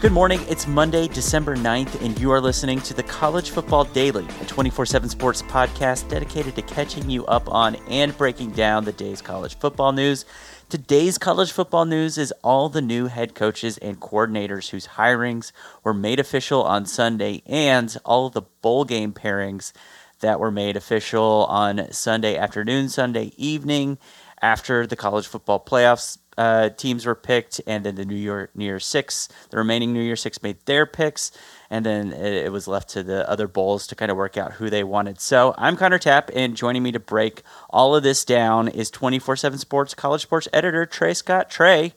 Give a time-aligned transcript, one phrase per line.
[0.00, 0.40] Good morning.
[0.48, 4.86] It's Monday, December 9th, and you are listening to the College Football Daily, a 24
[4.86, 9.58] 7 sports podcast dedicated to catching you up on and breaking down the day's college
[9.58, 10.24] football news.
[10.68, 15.50] Today's college football news is all the new head coaches and coordinators whose hirings
[15.82, 19.72] were made official on Sunday, and all the bowl game pairings
[20.20, 23.98] that were made official on Sunday afternoon, Sunday evening,
[24.40, 28.64] after the college football playoffs uh, teams were picked, and then the New Year New
[28.64, 31.32] Year Six, the remaining New Year Six made their picks,
[31.68, 34.52] and then it, it, was left to the other bowls to kind of work out
[34.52, 35.20] who they wanted.
[35.20, 39.58] So I'm Connor Tapp, and joining me to break all of this down is 24/7
[39.58, 41.50] Sports College Sports editor Trey Scott.
[41.50, 41.94] Trey,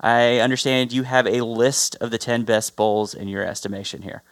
[0.00, 4.24] I understand you have a list of the 10 best bowls in your estimation here.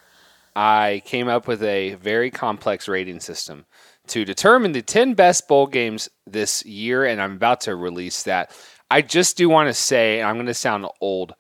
[0.57, 3.67] I came up with a very complex rating system
[4.09, 8.51] to determine the 10 best bowl games this year, and I'm about to release that.
[8.91, 11.35] I just do want to say, and I'm going to sound old.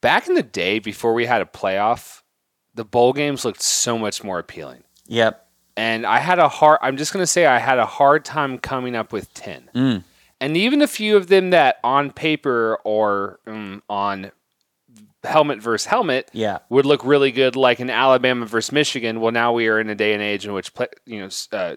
[0.00, 2.22] Back in the day, before we had a playoff,
[2.74, 4.84] the bowl games looked so much more appealing.
[5.06, 5.42] Yep.
[5.76, 6.78] And I had a hard.
[6.82, 9.68] I'm just going to say I had a hard time coming up with ten.
[9.74, 10.04] Mm.
[10.40, 14.32] And even a few of them that on paper or um, on
[15.24, 16.58] helmet versus helmet yeah.
[16.68, 19.20] would look really good, like in Alabama versus Michigan.
[19.20, 20.72] Well, now we are in a day and age in which
[21.04, 21.76] you know uh,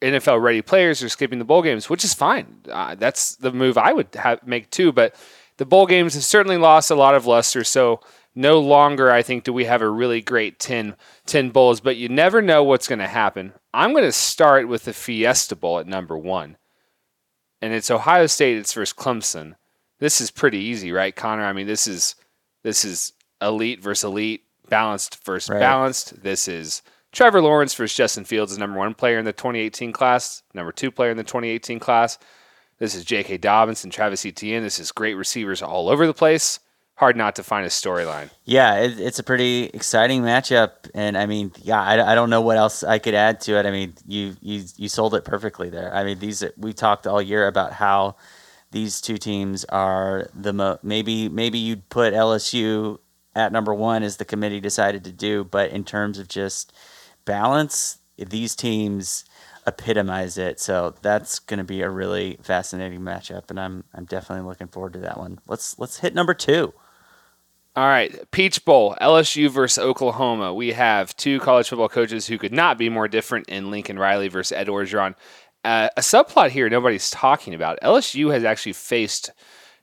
[0.00, 2.60] NFL ready players are skipping the bowl games, which is fine.
[2.70, 4.92] Uh, that's the move I would have, make too.
[4.92, 5.14] But
[5.56, 7.64] the bowl games have certainly lost a lot of luster.
[7.64, 8.00] So
[8.34, 10.96] no longer, I think, do we have a really great 10,
[11.26, 11.80] 10 bowls.
[11.80, 13.52] But you never know what's going to happen.
[13.72, 16.56] I'm going to start with the Fiesta Bowl at number one.
[17.60, 18.58] And it's Ohio State.
[18.58, 19.54] It's versus Clemson.
[20.00, 21.44] This is pretty easy, right, Connor?
[21.44, 22.16] I mean, this is
[22.64, 25.60] this is elite versus elite, balanced versus right.
[25.60, 26.20] balanced.
[26.22, 26.82] This is
[27.12, 30.90] Trevor Lawrence versus Justin Fields is number one player in the 2018 class, number two
[30.90, 32.18] player in the 2018 class.
[32.78, 33.36] This is J.K.
[33.36, 34.64] Dobbins and Travis Etienne.
[34.64, 36.58] This is great receivers all over the place.
[36.96, 38.30] Hard not to find a storyline.
[38.44, 42.40] Yeah, it, it's a pretty exciting matchup, and I mean, yeah, I, I don't know
[42.40, 43.66] what else I could add to it.
[43.66, 45.92] I mean, you you you sold it perfectly there.
[45.94, 48.16] I mean, these we talked all year about how
[48.74, 52.98] these two teams are the mo- maybe maybe you'd put LSU
[53.34, 56.72] at number one as the committee decided to do, but in terms of just
[57.24, 59.24] balance, these teams
[59.64, 60.58] epitomize it.
[60.58, 64.94] So that's going to be a really fascinating matchup, and I'm I'm definitely looking forward
[64.94, 65.38] to that one.
[65.46, 66.74] Let's let's hit number two.
[67.76, 70.54] All right, Peach Bowl, LSU versus Oklahoma.
[70.54, 74.28] We have two college football coaches who could not be more different in Lincoln Riley
[74.28, 75.16] versus Ed Orgeron.
[75.64, 77.78] Uh, a subplot here nobody's talking about.
[77.82, 79.30] LSU has actually faced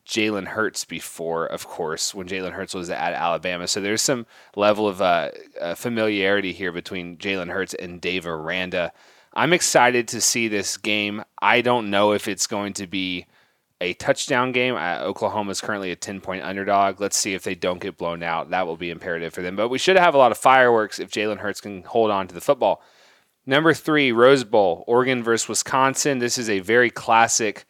[0.05, 3.67] Jalen Hurts before, of course, when Jalen Hurts was at Alabama.
[3.67, 4.25] So there's some
[4.55, 8.91] level of uh, uh, familiarity here between Jalen Hurts and Dave Aranda.
[9.33, 11.23] I'm excited to see this game.
[11.41, 13.25] I don't know if it's going to be
[13.79, 14.75] a touchdown game.
[14.75, 16.99] Uh, Oklahoma is currently a 10 point underdog.
[16.99, 18.49] Let's see if they don't get blown out.
[18.49, 19.55] That will be imperative for them.
[19.55, 22.35] But we should have a lot of fireworks if Jalen Hurts can hold on to
[22.35, 22.83] the football.
[23.45, 26.19] Number three, Rose Bowl, Oregon versus Wisconsin.
[26.19, 27.65] This is a very classic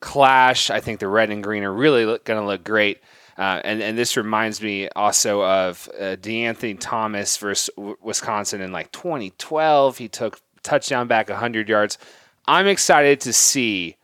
[0.00, 0.70] clash.
[0.70, 3.00] I think the red and green are really going to look great.
[3.38, 7.70] Uh, and, and this reminds me also of uh, DeAnthony Thomas versus
[8.02, 9.96] Wisconsin in like 2012.
[9.96, 11.98] He took touchdown back 100 yards.
[12.46, 13.96] I'm excited to see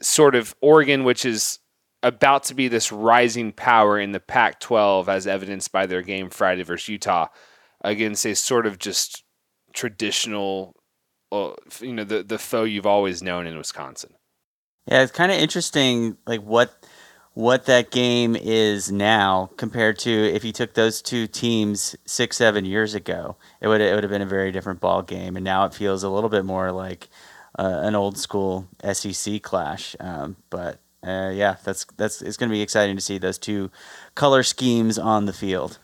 [0.00, 1.58] sort of Oregon, which is
[2.02, 6.30] about to be this rising power in the Pac 12, as evidenced by their game
[6.30, 7.28] Friday versus Utah,
[7.82, 9.22] against a sort of just
[9.76, 10.74] traditional,
[11.30, 14.14] uh, you know, the, the foe you've always known in Wisconsin.
[14.88, 16.84] Yeah, it's kind of interesting, like what
[17.34, 22.64] what that game is now compared to if you took those two teams six, seven
[22.64, 23.36] years ago.
[23.60, 26.02] It would it would have been a very different ball game, and now it feels
[26.02, 27.08] a little bit more like
[27.58, 29.94] uh, an old school SEC clash.
[30.00, 33.70] Um, but uh, yeah, that's that's it's going to be exciting to see those two
[34.14, 35.78] color schemes on the field.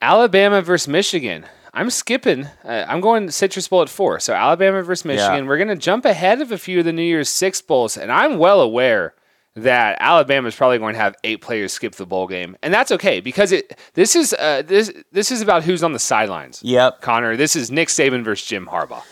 [0.00, 1.44] Alabama versus Michigan.
[1.74, 2.46] I'm skipping.
[2.64, 4.20] Uh, I'm going Citrus Bowl at four.
[4.20, 5.44] So Alabama versus Michigan.
[5.44, 5.48] Yeah.
[5.48, 8.12] We're going to jump ahead of a few of the New Year's Six bowls, and
[8.12, 9.14] I'm well aware
[9.56, 12.90] that Alabama is probably going to have eight players skip the bowl game, and that's
[12.92, 13.78] okay because it.
[13.94, 16.60] This is uh, this this is about who's on the sidelines.
[16.62, 17.36] Yep, Connor.
[17.36, 19.02] This is Nick Saban versus Jim Harbaugh.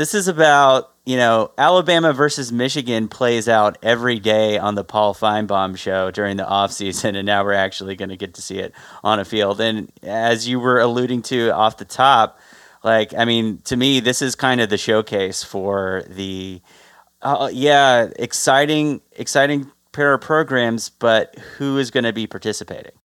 [0.00, 5.12] This is about, you know, Alabama versus Michigan plays out every day on the Paul
[5.12, 8.72] Finebaum show during the offseason, and now we're actually going to get to see it
[9.04, 9.60] on a field.
[9.60, 12.40] And as you were alluding to off the top,
[12.82, 16.62] like, I mean, to me, this is kind of the showcase for the,
[17.20, 22.99] uh, yeah, exciting, exciting pair of programs, but who is going to be participating?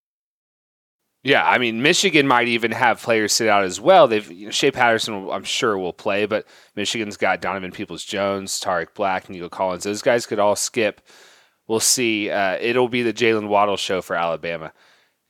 [1.25, 4.07] Yeah, I mean, Michigan might even have players sit out as well.
[4.07, 6.45] They've you know, Shea Patterson, I'm sure, will play, but
[6.75, 9.85] Michigan's got Donovan Peoples Jones, Tarik Black, Nico Collins.
[9.85, 11.01] Those guys could all skip.
[11.67, 12.29] We'll see.
[12.29, 14.71] Uh, it'll be the Jaylen Waddle show for Alabama.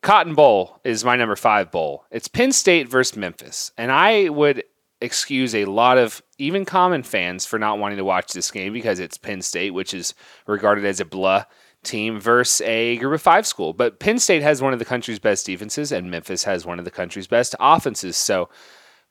[0.01, 2.03] Cotton Bowl is my number five bowl.
[2.11, 4.65] It's Penn State versus Memphis, and I would
[4.99, 8.99] excuse a lot of even common fans for not wanting to watch this game because
[8.99, 10.13] it's Penn State, which is
[10.45, 11.45] regarded as a blah
[11.85, 13.73] team versus a group of five school.
[13.73, 16.85] But Penn State has one of the country's best defenses, and Memphis has one of
[16.85, 18.17] the country's best offenses.
[18.17, 18.49] So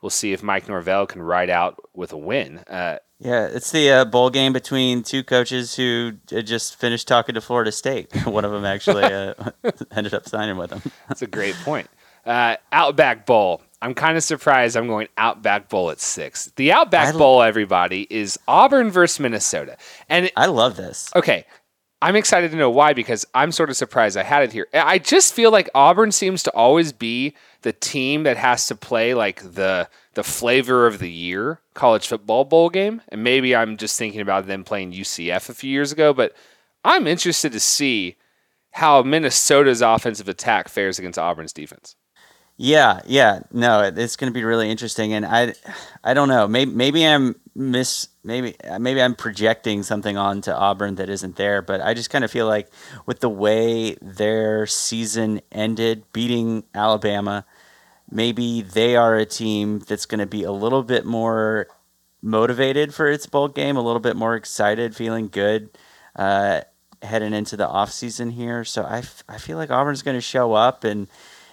[0.02, 2.58] we'll see if Mike Norvell can ride out with a win.
[2.58, 7.40] Uh, yeah, it's the uh, bowl game between two coaches who just finished talking to
[7.40, 8.14] Florida State.
[8.26, 9.34] one of them actually uh,
[9.92, 10.82] ended up signing with them.
[11.08, 11.88] That's a great point.
[12.26, 13.62] Uh, Outback Bowl.
[13.80, 16.50] I'm kind of surprised I'm going Outback Bowl at six.
[16.56, 19.76] The Outback Bowl, everybody, is Auburn versus Minnesota.
[20.08, 21.10] And I love this.
[21.14, 21.44] Okay,
[22.02, 24.66] I'm excited to know why because I'm sort of surprised I had it here.
[24.74, 29.14] I just feel like Auburn seems to always be the team that has to play
[29.14, 33.02] like the the flavor of the year college football bowl game.
[33.08, 36.34] And maybe I'm just thinking about them playing UCF a few years ago, but
[36.84, 38.16] I'm interested to see
[38.72, 41.96] how Minnesota's offensive attack fares against Auburn's defense.
[42.56, 45.54] Yeah, yeah, no, it's going to be really interesting, and I,
[46.04, 51.08] I don't know, maybe maybe I'm miss, maybe maybe I'm projecting something onto Auburn that
[51.08, 52.68] isn't there, but I just kind of feel like
[53.06, 57.44] with the way their season ended, beating Alabama,
[58.10, 61.68] maybe they are a team that's going to be a little bit more
[62.22, 65.70] motivated for its bowl game, a little bit more excited, feeling good.
[66.16, 66.60] Uh,
[67.02, 70.22] heading into the off season here, so I, f- I feel like Auburn's going to
[70.22, 71.06] show up and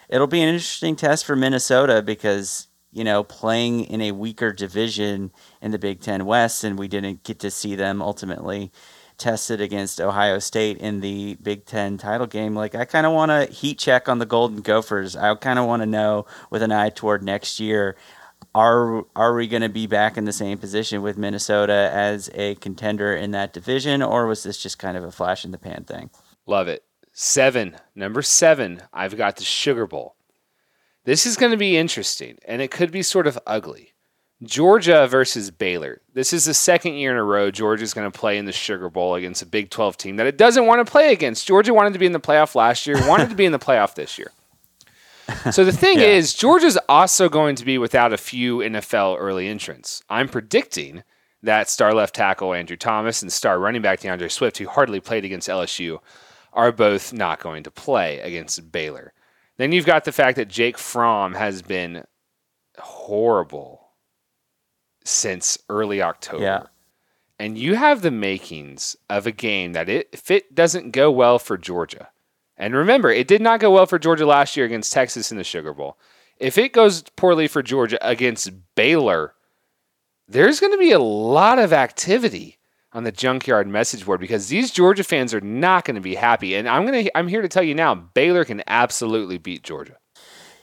[0.07, 5.31] it'll be an interesting test for Minnesota because you know playing in a weaker division
[5.61, 8.71] in the Big Ten West, and we didn't get to see them ultimately
[9.17, 12.55] tested against Ohio State in the Big Ten title game.
[12.55, 15.15] Like I kind of want to heat check on the Golden Gophers.
[15.15, 17.95] I kind of want to know with an eye toward next year.
[18.53, 22.55] Are are we going to be back in the same position with Minnesota as a
[22.55, 25.83] contender in that division, or was this just kind of a flash in the pan
[25.83, 26.09] thing?
[26.47, 26.83] Love it.
[27.13, 30.15] Seven, number seven, I've got the Sugar Bowl.
[31.03, 33.93] This is going to be interesting, and it could be sort of ugly.
[34.43, 36.01] Georgia versus Baylor.
[36.13, 38.89] This is the second year in a row Georgia's going to play in the Sugar
[38.89, 41.47] Bowl against a Big 12 team that it doesn't want to play against.
[41.47, 43.95] Georgia wanted to be in the playoff last year, wanted to be in the playoff
[43.95, 44.31] this year.
[45.51, 46.07] So the thing yeah.
[46.07, 50.03] is, Georgia's also going to be without a few NFL early entrants.
[50.09, 51.03] I'm predicting
[51.41, 55.23] that star left tackle Andrew Thomas and star running back D'Andre Swift, who hardly played
[55.23, 55.99] against LSU,
[56.51, 59.13] are both not going to play against Baylor.
[59.61, 62.03] Then you've got the fact that Jake Fromm has been
[62.79, 63.89] horrible
[65.05, 66.43] since early October.
[66.43, 66.63] Yeah.
[67.37, 71.37] And you have the makings of a game that it, if it doesn't go well
[71.37, 72.09] for Georgia,
[72.57, 75.43] and remember, it did not go well for Georgia last year against Texas in the
[75.43, 75.95] Sugar Bowl.
[76.37, 79.35] If it goes poorly for Georgia against Baylor,
[80.27, 82.57] there's going to be a lot of activity
[82.93, 86.55] on the junkyard message board because these Georgia fans are not going to be happy.
[86.55, 89.97] And I'm gonna I'm here to tell you now, Baylor can absolutely beat Georgia.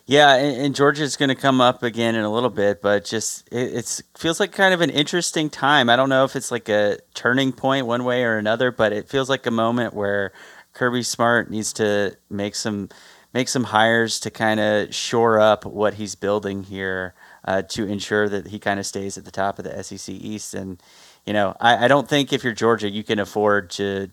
[0.06, 3.46] Yeah, and, and Georgia's going to come up again in a little bit, but just
[3.52, 5.90] it it's, feels like kind of an interesting time.
[5.90, 9.08] I don't know if it's like a turning point one way or another, but it
[9.08, 10.32] feels like a moment where
[10.72, 12.88] Kirby Smart needs to make some
[13.34, 18.28] make some hires to kind of shore up what he's building here uh, to ensure
[18.28, 20.82] that he kind of stays at the top of the SEC East and
[21.28, 24.08] you know, I, I don't think if you're Georgia, you can afford to,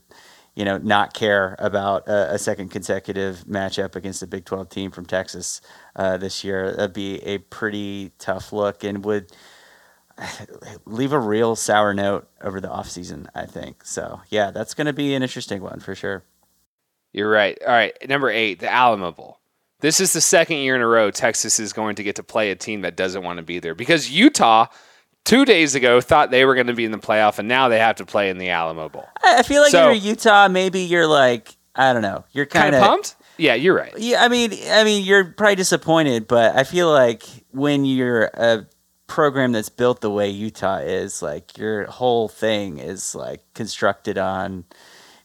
[0.53, 4.91] you know, not care about a, a second consecutive matchup against a Big 12 team
[4.91, 5.61] from Texas
[5.95, 6.73] uh, this year.
[6.73, 9.31] That'd be a pretty tough look and would
[10.85, 13.85] leave a real sour note over the offseason, I think.
[13.85, 16.25] So, yeah, that's going to be an interesting one for sure.
[17.13, 17.57] You're right.
[17.65, 17.95] All right.
[18.09, 19.39] Number eight, the Alamo Bowl.
[19.79, 22.51] This is the second year in a row Texas is going to get to play
[22.51, 24.67] a team that doesn't want to be there because Utah
[25.25, 27.79] two days ago thought they were going to be in the playoff, and now they
[27.79, 29.07] have to play in the Alamo Bowl.
[29.21, 30.47] I feel like so, you're Utah.
[30.47, 32.23] Maybe you're like I don't know.
[32.31, 33.15] You're kind of pumped.
[33.37, 33.93] Yeah, you're right.
[33.97, 38.65] Yeah, I mean, I mean, you're probably disappointed, but I feel like when you're a
[39.07, 44.63] program that's built the way Utah is, like your whole thing is like constructed on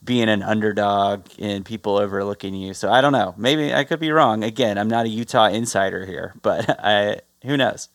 [0.03, 2.75] being an underdog and people overlooking you.
[2.75, 3.35] So I don't know.
[3.37, 4.43] Maybe I could be wrong.
[4.43, 7.89] Again, I'm not a Utah insider here, but I who knows.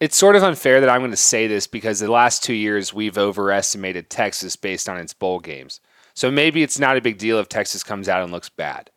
[0.00, 2.94] It's sort of unfair that I'm going to say this because the last two years
[2.94, 5.78] we've overestimated Texas based on its bowl games.
[6.14, 8.88] So maybe it's not a big deal if Texas comes out and looks bad.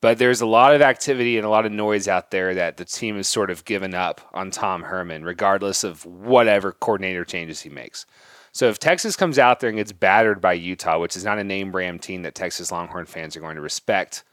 [0.00, 2.84] But there's a lot of activity and a lot of noise out there that the
[2.84, 7.70] team has sort of given up on Tom Herman, regardless of whatever coordinator changes he
[7.70, 8.04] makes.
[8.50, 11.44] So if Texas comes out there and gets battered by Utah, which is not a
[11.44, 14.24] name brand team that Texas Longhorn fans are going to respect,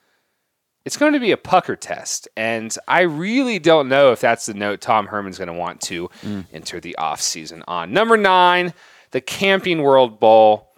[0.86, 2.28] it's going to be a pucker test.
[2.36, 6.10] And I really don't know if that's the note Tom Herman's going to want to
[6.24, 6.46] mm.
[6.52, 7.94] enter the offseason on.
[7.94, 8.74] Number nine,
[9.12, 10.71] the Camping World Bowl.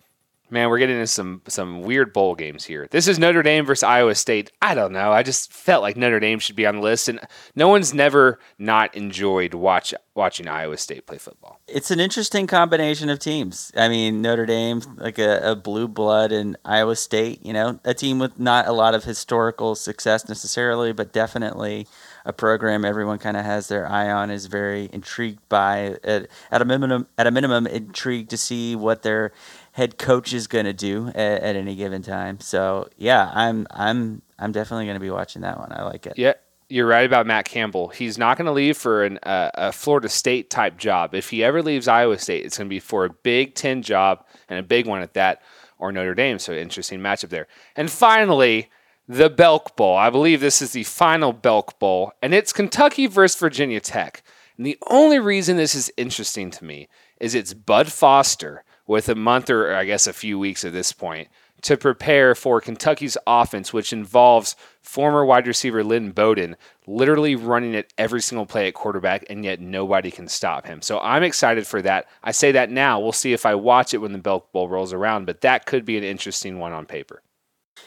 [0.54, 2.88] Man, we're getting into some some weird bowl games here.
[2.92, 4.52] This is Notre Dame versus Iowa State.
[4.62, 5.12] I don't know.
[5.12, 7.20] I just felt like Notre Dame should be on the list, and
[7.56, 11.60] no one's never not enjoyed watch watching Iowa State play football.
[11.68, 13.72] It's an interesting combination of teams.
[13.76, 17.44] I mean, Notre Dame, like a, a blue blood, and Iowa State.
[17.44, 21.88] You know, a team with not a lot of historical success necessarily, but definitely
[22.26, 26.62] a program everyone kind of has their eye on is very intrigued by at, at
[26.62, 29.32] a minimum at a minimum intrigued to see what their
[29.74, 32.40] head coach is going to do at, at, any given time.
[32.40, 35.72] So yeah, I'm I'm I'm definitely going to be watching that one.
[35.72, 36.14] I like it.
[36.18, 36.34] Yeah.
[36.70, 37.90] You're right about Matt Campbell.
[37.90, 41.14] He's not going to leave for an, uh, a Florida State type job.
[41.14, 44.26] If he ever leaves Iowa State, it's going to be for a Big Ten job
[44.50, 45.44] and a big one at that,
[45.78, 46.40] or Notre Dame.
[46.40, 47.48] So interesting matchup there.
[47.76, 48.72] And finally,
[49.08, 49.98] the Belk Bowl.
[49.98, 54.24] I believe this is the final Belk Bowl, and it's Kentucky versus Virginia Tech.
[54.58, 56.88] And the only reason this is interesting to me
[57.20, 60.92] is it's Bud Foster with a month or I guess a few weeks at this
[60.92, 61.28] point
[61.64, 67.94] to prepare for Kentucky's offense, which involves former wide receiver Lynn Bowden literally running it
[67.98, 70.82] every single play at quarterback, and yet nobody can stop him.
[70.82, 72.08] So I'm excited for that.
[72.22, 73.00] I say that now.
[73.00, 75.86] We'll see if I watch it when the Belk Bowl rolls around, but that could
[75.86, 77.22] be an interesting one on paper.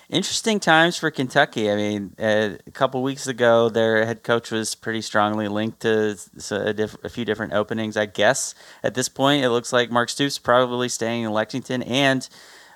[0.08, 1.70] Interesting times for Kentucky.
[1.70, 6.16] I mean, a couple weeks ago, their head coach was pretty strongly linked to
[6.50, 7.96] a, diff- a, few different openings.
[7.96, 12.28] I guess at this point, it looks like Mark Stoops probably staying in Lexington, and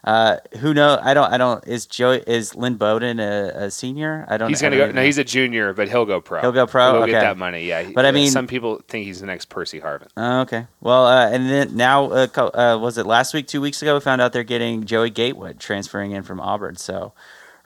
[0.02, 0.99] uh, who know?
[1.02, 1.30] I don't.
[1.30, 1.66] I don't.
[1.66, 2.12] Is Joe?
[2.12, 4.25] Is Lynn Bowden a, a senior?
[4.28, 4.47] I don't.
[4.47, 4.49] Know.
[4.49, 4.90] He's gonna go.
[4.90, 6.40] No, he's a junior, but he'll go pro.
[6.40, 6.92] He'll go pro.
[6.92, 7.12] He'll okay.
[7.12, 7.66] get that money.
[7.66, 7.90] Yeah.
[7.95, 10.09] But I mean, some people think he's the next Percy Harvin.
[10.16, 10.66] Uh, okay.
[10.80, 13.47] Well, uh, and then now, uh, uh, was it last week?
[13.47, 16.76] Two weeks ago, we found out they're getting Joey Gatewood transferring in from Auburn.
[16.76, 17.12] So,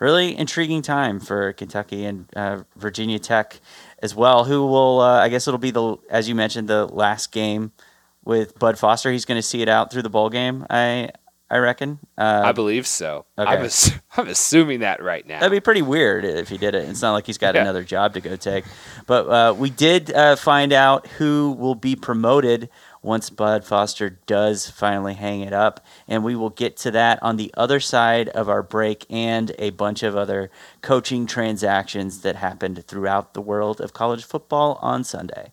[0.00, 3.60] really intriguing time for Kentucky and uh, Virginia Tech
[4.02, 4.44] as well.
[4.44, 5.00] Who will?
[5.00, 7.70] I guess it'll be the as you mentioned the last game
[8.24, 9.12] with Bud Foster.
[9.12, 10.66] He's going to see it out through the bowl game.
[10.68, 11.10] I
[11.54, 12.00] I reckon.
[12.18, 13.26] Uh, I believe so.
[13.38, 13.48] Okay.
[13.48, 15.38] I'm, ass- I'm, assuming that right now.
[15.38, 16.88] That'd be pretty weird if he did it.
[16.88, 17.62] It's not like he's got yeah.
[17.62, 18.64] another job to go take.
[19.06, 22.70] But uh, we did uh, find out who will be promoted
[23.02, 25.86] once Bud Foster does finally hang it up.
[26.08, 29.70] And we will get to that on the other side of our break and a
[29.70, 30.50] bunch of other
[30.82, 35.52] coaching transactions that happened throughout the world of college football on Sunday.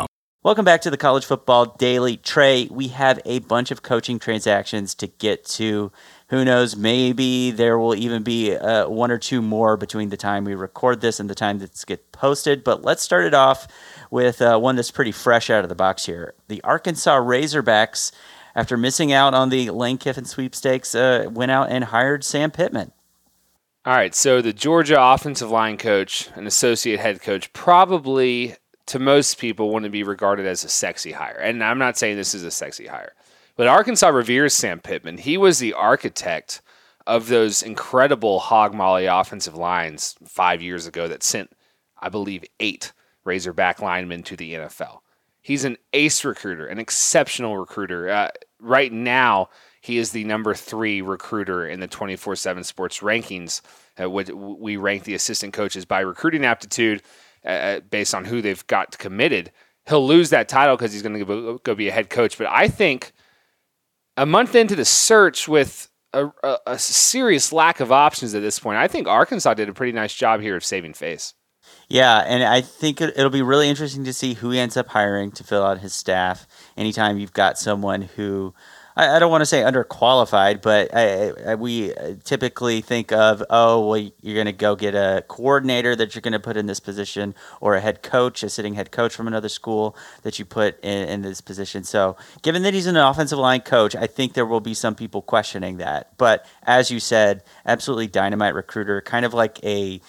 [0.43, 2.17] Welcome back to the College Football Daily.
[2.17, 5.91] Trey, we have a bunch of coaching transactions to get to.
[6.29, 6.75] Who knows?
[6.75, 11.01] Maybe there will even be uh, one or two more between the time we record
[11.01, 12.63] this and the time that's get posted.
[12.63, 13.67] But let's start it off
[14.09, 16.33] with uh, one that's pretty fresh out of the box here.
[16.47, 18.11] The Arkansas Razorbacks,
[18.55, 22.93] after missing out on the Lane Kiffin sweepstakes, uh, went out and hired Sam Pittman.
[23.85, 28.55] All right, so the Georgia offensive line coach and associate head coach probably
[28.87, 31.37] to most people wouldn't be regarded as a sexy hire.
[31.37, 33.13] And I'm not saying this is a sexy hire,
[33.55, 35.17] but Arkansas reveres Sam Pittman.
[35.17, 36.61] He was the architect
[37.07, 41.51] of those incredible hog molly offensive lines five years ago that sent,
[41.99, 44.99] I believe, eight Razorback linemen to the NFL.
[45.41, 48.09] He's an ace recruiter, an exceptional recruiter.
[48.09, 49.49] Uh, right now,
[49.81, 53.61] he is the number three recruiter in the 24 7 sports rankings.
[53.99, 57.01] Uh, we rank the assistant coaches by recruiting aptitude
[57.45, 59.51] uh, uh, based on who they've got committed.
[59.87, 62.37] He'll lose that title because he's going to go be a head coach.
[62.37, 63.13] But I think
[64.15, 68.59] a month into the search with a, a, a, serious lack of options at this
[68.59, 71.33] point, I think Arkansas did a pretty nice job here of saving face.
[71.87, 74.89] Yeah, and I think it, will be really interesting to see who he ends up
[74.89, 76.47] hiring to fill out his staff.
[76.77, 78.53] Anytime you've got someone who
[78.95, 83.43] I, I don't want to say underqualified, but I, I, we uh, typically think of,
[83.49, 86.65] oh, well, you're going to go get a coordinator that you're going to put in
[86.65, 90.45] this position, or a head coach, a sitting head coach from another school that you
[90.45, 91.83] put in, in this position.
[91.83, 95.21] So, given that he's an offensive line coach, I think there will be some people
[95.21, 96.17] questioning that.
[96.17, 100.01] But as you said, absolutely dynamite recruiter, kind of like a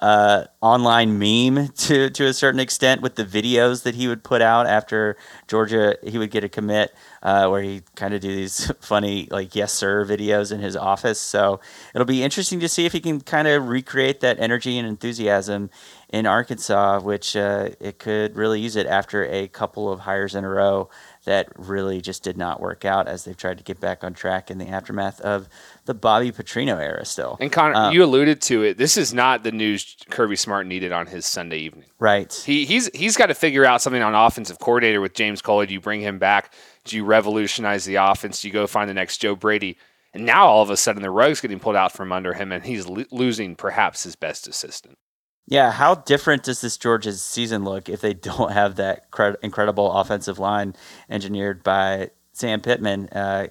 [0.00, 4.40] uh, online meme to to a certain extent with the videos that he would put
[4.40, 5.16] out after
[5.48, 5.96] Georgia.
[6.06, 9.72] He would get a commit uh, where he kind of do these funny like yes
[9.72, 11.20] sir videos in his office.
[11.20, 11.60] So
[11.94, 15.70] it'll be interesting to see if he can kind of recreate that energy and enthusiasm
[16.10, 20.44] in Arkansas, which uh, it could really use it after a couple of hires in
[20.44, 20.88] a row
[21.24, 24.50] that really just did not work out as they've tried to get back on track
[24.50, 25.48] in the aftermath of
[25.88, 27.38] the Bobby Petrino era still.
[27.40, 28.76] And Connor, um, you alluded to it.
[28.76, 31.86] This is not the news Kirby Smart needed on his Sunday evening.
[31.98, 32.30] Right.
[32.32, 35.66] He, he's he's got to figure out something on offensive coordinator with James Coley.
[35.66, 36.52] Do you bring him back?
[36.84, 38.42] Do you revolutionize the offense?
[38.42, 39.78] Do you go find the next Joe Brady?
[40.12, 42.64] And now all of a sudden the rug's getting pulled out from under him, and
[42.64, 44.98] he's lo- losing perhaps his best assistant.
[45.46, 49.90] Yeah, how different does this Georgia's season look if they don't have that cred- incredible
[49.90, 50.76] offensive line
[51.08, 53.08] engineered by Sam Pittman?
[53.08, 53.48] Uh,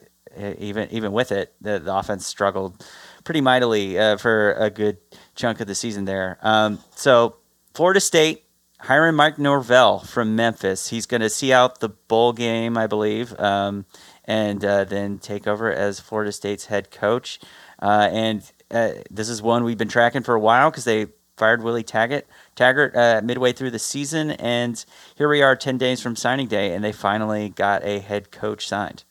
[0.59, 2.85] even even with it, the, the offense struggled
[3.23, 4.97] pretty mightily uh, for a good
[5.35, 6.37] chunk of the season there.
[6.41, 7.37] Um, so
[7.73, 8.45] Florida State
[8.79, 10.89] hiring Mike Norvell from Memphis.
[10.89, 13.85] He's going to see out the bowl game, I believe, um,
[14.25, 17.39] and uh, then take over as Florida State's head coach.
[17.81, 21.61] Uh, and uh, this is one we've been tracking for a while because they fired
[21.63, 22.25] Willie Taggart,
[22.55, 24.83] Taggart uh, midway through the season, and
[25.15, 28.67] here we are, ten days from signing day, and they finally got a head coach
[28.67, 29.03] signed.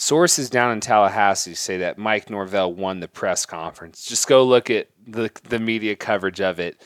[0.00, 4.06] Sources down in Tallahassee say that Mike Norvell won the press conference.
[4.06, 6.82] Just go look at the the media coverage of it.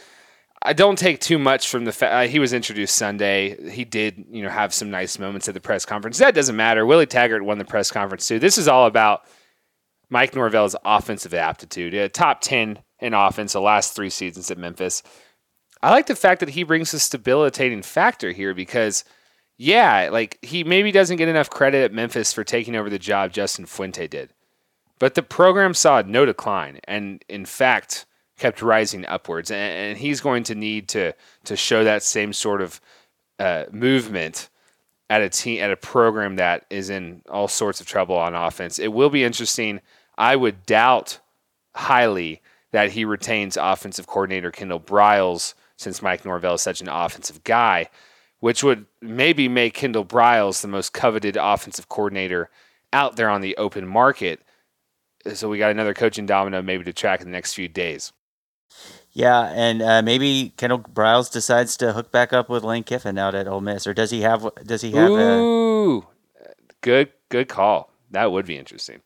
[0.60, 3.70] I don't take too much from the fact uh, he was introduced Sunday.
[3.70, 6.18] He did, you know, have some nice moments at the press conference.
[6.18, 6.84] That doesn't matter.
[6.84, 8.40] Willie Taggart won the press conference too.
[8.40, 9.22] This is all about
[10.10, 12.12] Mike Norvell's offensive aptitude.
[12.14, 15.04] Top ten in offense the last three seasons at Memphis.
[15.80, 19.04] I like the fact that he brings a stabilitating factor here because,
[19.56, 23.32] yeah, like he maybe doesn't get enough credit at Memphis for taking over the job
[23.32, 24.30] Justin Fuente did.
[24.98, 28.06] But the program saw no decline and, in fact,
[28.38, 29.50] kept rising upwards.
[29.50, 32.80] And, and he's going to need to, to show that same sort of
[33.38, 34.48] uh, movement
[35.10, 38.78] at a team at a program that is in all sorts of trouble on offense.
[38.78, 39.80] It will be interesting.
[40.16, 41.18] I would doubt
[41.74, 47.44] highly that he retains offensive coordinator Kendall Briles since Mike Norvell is such an offensive
[47.44, 47.88] guy,
[48.44, 52.50] which would maybe make Kendall Briles the most coveted offensive coordinator
[52.92, 54.42] out there on the open market.
[55.32, 58.12] So we got another coaching domino maybe to track in the next few days.
[59.12, 63.34] Yeah, and uh, maybe Kendall Briles decides to hook back up with Lane Kiffin out
[63.34, 64.46] at Ole Miss, or does he have?
[64.62, 65.08] Does he have?
[65.10, 66.00] Ooh,
[66.38, 66.52] a...
[66.82, 67.94] good, good call.
[68.10, 69.00] That would be interesting.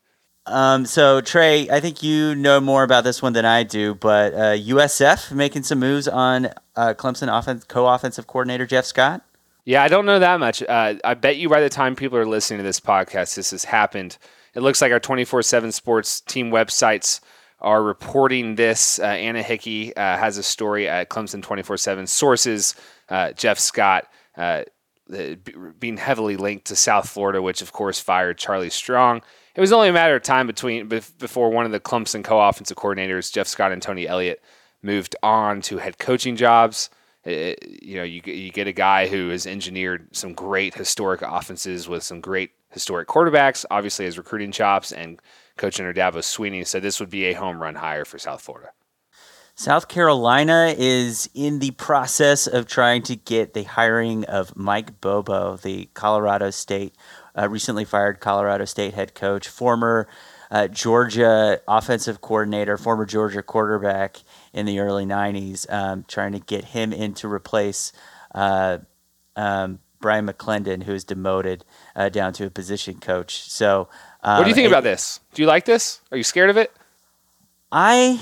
[0.47, 4.33] Um, so Trey, I think you know more about this one than I do, but
[4.33, 9.23] uh, USF making some moves on uh, Clemson offense co-offensive coordinator Jeff Scott.
[9.69, 10.63] Yeah, I don't know that much.
[10.63, 13.65] Uh, I bet you by the time people are listening to this podcast, this has
[13.65, 14.17] happened.
[14.55, 17.19] It looks like our 24/7 Sports team websites
[17.59, 18.97] are reporting this.
[18.97, 22.73] Uh, Anna Hickey uh, has a story at Clemson 24/7 sources.
[23.09, 24.07] Uh, Jeff Scott
[25.79, 29.21] being heavily linked to South Florida, which of course fired Charlie Strong
[29.53, 33.31] it was only a matter of time between before one of the Clemson co-offensive coordinators,
[33.31, 34.41] Jeff Scott and Tony Elliott,
[34.81, 36.89] moved on to head coaching jobs.
[37.25, 41.89] It, you know, you you get a guy who has engineered some great historic offenses
[41.89, 43.65] with some great historic quarterbacks.
[43.69, 45.19] Obviously, his recruiting chops and
[45.57, 46.65] coach under Dabo Swinney.
[46.65, 48.71] So this would be a home run hire for South Florida.
[49.55, 55.57] South Carolina is in the process of trying to get the hiring of Mike Bobo,
[55.57, 56.95] the Colorado State
[57.37, 60.07] uh, recently fired Colorado State head coach, former
[60.51, 64.17] uh, Georgia offensive coordinator, former Georgia quarterback
[64.53, 67.91] in the early 90s, um, trying to get him in to replace
[68.33, 68.79] uh,
[69.35, 73.49] um, Bryan McClendon, who is demoted uh, down to a position coach.
[73.49, 73.89] So,
[74.23, 75.19] um, what do you think it, about this?
[75.33, 76.01] Do you like this?
[76.11, 76.71] Are you scared of it?
[77.71, 78.19] I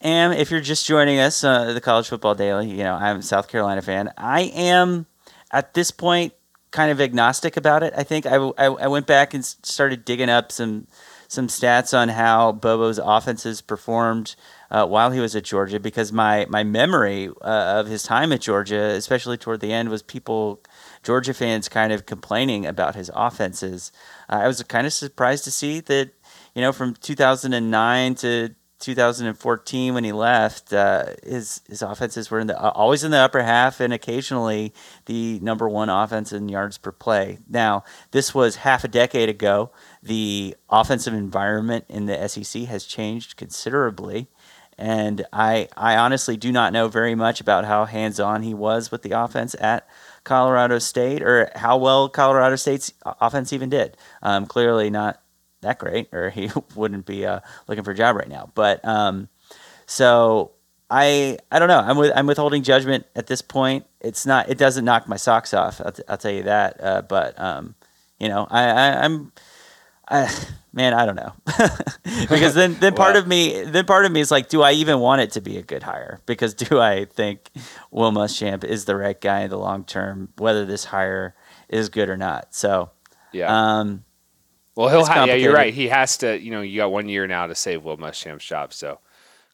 [0.00, 0.32] am.
[0.32, 3.48] If you're just joining us, uh, the College Football Daily, you know I'm a South
[3.48, 4.12] Carolina fan.
[4.16, 5.06] I am
[5.52, 6.32] at this point
[6.70, 7.94] kind of agnostic about it.
[7.96, 10.86] I think I, I, I, went back and started digging up some
[11.28, 14.34] some stats on how Bobo's offenses performed
[14.70, 18.40] uh, while he was at Georgia because my my memory uh, of his time at
[18.40, 20.62] Georgia, especially toward the end, was people
[21.02, 23.92] Georgia fans kind of complaining about his offenses.
[24.28, 26.10] Uh, I was kind of surprised to see that
[26.54, 32.46] you know from 2009 to 2014 when he left, uh, his his offenses were in
[32.46, 34.72] the uh, always in the upper half and occasionally
[35.06, 37.38] the number one offense in yards per play.
[37.48, 39.70] Now, this was half a decade ago.
[40.02, 44.28] The offensive environment in the SEC has changed considerably.
[44.80, 48.92] And I, I honestly do not know very much about how hands on he was
[48.92, 49.88] with the offense at
[50.22, 53.96] Colorado State or how well Colorado State's offense even did.
[54.22, 55.20] Um, clearly not
[55.60, 58.50] that great, or he wouldn't be uh, looking for a job right now.
[58.54, 59.28] But um,
[59.86, 60.52] so
[60.90, 61.80] I I don't know.
[61.80, 63.86] I'm with, I'm withholding judgment at this point.
[64.00, 64.48] It's not.
[64.48, 65.80] It doesn't knock my socks off.
[65.84, 66.82] I'll, t- I'll tell you that.
[66.82, 67.74] Uh, but um,
[68.18, 69.32] you know, I, I I'm.
[70.10, 70.34] I,
[70.72, 71.34] man, I don't know,
[72.30, 75.00] because then then part of me then part of me is like, do I even
[75.00, 76.20] want it to be a good hire?
[76.24, 77.50] Because do I think
[77.90, 81.34] Will Muschamp is the right guy in the long term, whether this hire
[81.68, 82.54] is good or not?
[82.54, 82.90] So
[83.32, 83.80] yeah.
[83.80, 84.04] Um,
[84.78, 85.74] well, he'll ha- yeah, you're right.
[85.74, 86.40] He has to.
[86.40, 88.72] You know, you got one year now to save Will Muschamp's job.
[88.72, 89.00] So,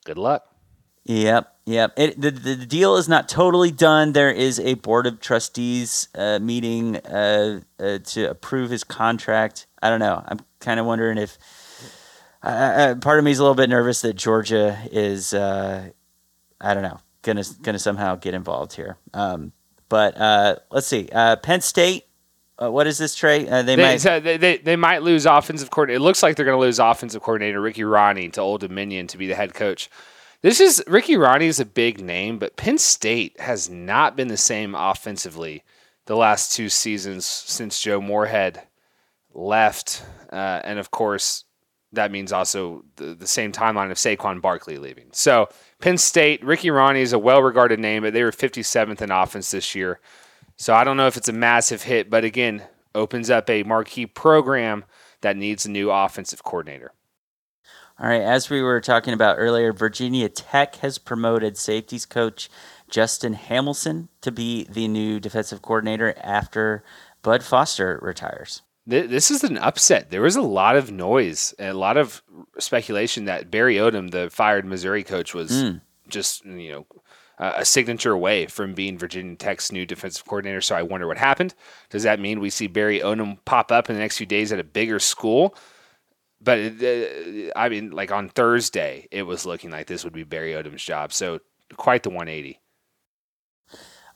[0.04, 0.46] good luck.
[1.04, 1.92] Yep, yep.
[1.96, 4.12] It, the, the deal is not totally done.
[4.12, 9.66] There is a board of trustees uh, meeting uh, uh, to approve his contract.
[9.82, 10.22] I don't know.
[10.26, 11.38] I'm kind of wondering if
[12.42, 15.32] part of me is a little bit nervous that Georgia is.
[15.32, 15.88] Uh,
[16.60, 17.00] I don't know.
[17.22, 18.98] Gonna gonna somehow get involved here.
[19.14, 19.52] Um,
[19.88, 21.08] but uh, let's see.
[21.10, 22.04] Uh, Penn State
[22.62, 23.48] uh, what is this, Trey?
[23.48, 25.96] Uh, they, they, might so they, they, they might lose offensive coordinator.
[25.96, 29.18] It looks like they're going to lose offensive coordinator Ricky Rahne to Old Dominion to
[29.18, 29.90] be the head coach.
[30.42, 34.36] This is Ricky Rahne is a big name, but Penn State has not been the
[34.36, 35.64] same offensively
[36.06, 38.62] the last two seasons since Joe Moorhead
[39.32, 41.44] left, uh, and of course
[41.94, 45.06] that means also the, the same timeline of Saquon Barkley leaving.
[45.12, 45.48] So
[45.80, 49.74] Penn State, Ricky Rahne is a well-regarded name, but they were 57th in offense this
[49.74, 50.00] year.
[50.56, 52.62] So I don't know if it's a massive hit, but again,
[52.94, 54.84] opens up a marquee program
[55.20, 56.92] that needs a new offensive coordinator.
[57.98, 62.50] All right, as we were talking about earlier, Virginia Tech has promoted safeties coach
[62.90, 66.82] Justin Hamilton to be the new defensive coordinator after
[67.22, 68.62] Bud Foster retires.
[68.86, 70.10] This is an upset.
[70.10, 72.22] There was a lot of noise and a lot of
[72.58, 75.80] speculation that Barry Odom, the fired Missouri coach, was mm.
[76.08, 76.86] just you know
[77.38, 80.60] uh, a signature away from being Virginia Tech's new defensive coordinator.
[80.60, 81.54] So I wonder what happened.
[81.90, 84.60] Does that mean we see Barry Odom pop up in the next few days at
[84.60, 85.56] a bigger school?
[86.40, 90.52] But uh, I mean, like on Thursday, it was looking like this would be Barry
[90.52, 91.12] Odom's job.
[91.12, 91.40] So
[91.76, 92.60] quite the 180.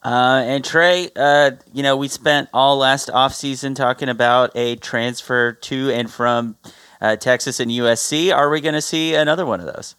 [0.05, 5.53] Uh, and Trey, uh, you know, we spent all last offseason talking about a transfer
[5.53, 6.57] to and from
[7.01, 8.33] uh, Texas and USC.
[8.33, 9.97] Are we going to see another one of those?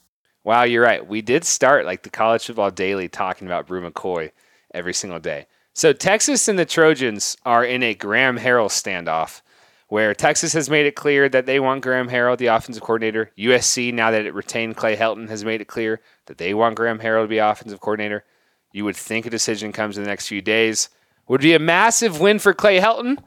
[0.49, 1.07] Wow, you're right.
[1.07, 4.31] We did start like the college football daily talking about Bru McCoy
[4.73, 5.45] every single day.
[5.73, 9.43] So Texas and the Trojans are in a Graham Harrell standoff
[9.89, 13.29] where Texas has made it clear that they want Graham Harrell, the offensive coordinator.
[13.37, 16.97] USC, now that it retained Clay Helton, has made it clear that they want Graham
[16.97, 18.25] Harrell to be offensive coordinator.
[18.73, 20.89] You would think a decision comes in the next few days.
[21.27, 23.19] Would be a massive win for Clay Helton.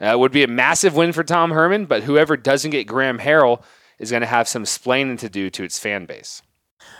[0.00, 3.64] Uh, would be a massive win for Tom Herman, but whoever doesn't get Graham Harrell
[3.98, 6.40] is going to have some splaining to do to its fan base.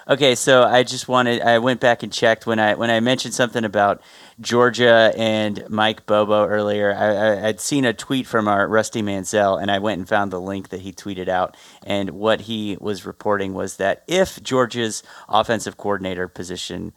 [0.09, 3.35] Okay, so I just wanted I went back and checked when I when I mentioned
[3.35, 4.01] something about
[4.41, 6.95] Georgia and Mike Bobo earlier.
[6.95, 10.31] I, I would seen a tweet from our Rusty Mansell, and I went and found
[10.31, 11.57] the link that he tweeted out.
[11.85, 16.93] And what he was reporting was that if Georgia's offensive coordinator position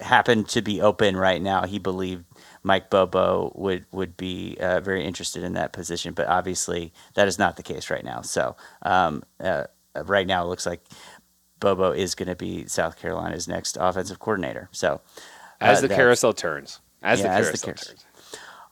[0.00, 2.24] happened to be open right now, he believed
[2.62, 6.14] Mike Bobo would would be uh, very interested in that position.
[6.14, 8.22] But obviously, that is not the case right now.
[8.22, 9.64] So um, uh,
[10.04, 10.82] right now, it looks like
[11.60, 14.68] Bobo is going to be South Carolina's next offensive coordinator.
[14.72, 15.00] So,
[15.60, 18.04] as uh, the carousel turns, as, yeah, the, carousel as the carousel turns.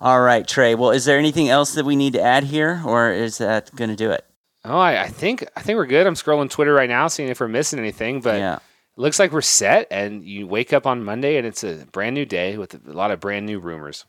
[0.00, 0.74] All right, Trey.
[0.74, 3.90] Well, is there anything else that we need to add here, or is that going
[3.90, 4.24] to do it?
[4.64, 6.06] Oh, I, I, think I think we're good.
[6.06, 8.58] I'm scrolling Twitter right now, seeing if we're missing anything, but yeah.
[8.96, 9.86] looks like we're set.
[9.90, 13.10] And you wake up on Monday, and it's a brand new day with a lot
[13.10, 14.04] of brand new rumors.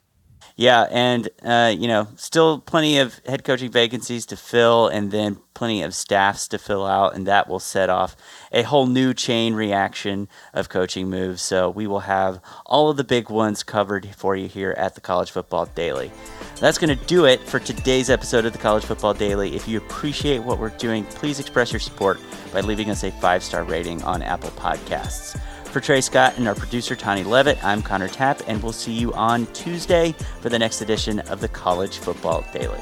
[0.56, 5.38] Yeah, and uh, you know, still plenty of head coaching vacancies to fill, and then
[5.54, 8.15] plenty of staffs to fill out, and that will set off
[8.52, 11.41] a whole new chain reaction of coaching moves.
[11.41, 15.02] So we will have all of the big ones covered for you here at the
[15.02, 16.12] College Football Daily.
[16.60, 19.56] That's going to do it for today's episode of the College Football Daily.
[19.56, 22.19] If you appreciate what we're doing, please express your support
[22.52, 25.39] by leaving us a five star rating on Apple Podcasts.
[25.77, 29.13] For Trey Scott and our producer, Tony Levitt, I'm Connor Tapp, and we'll see you
[29.13, 32.81] on Tuesday for the next edition of the College Football Daily.